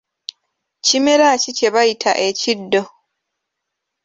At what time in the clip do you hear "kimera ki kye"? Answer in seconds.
0.85-1.69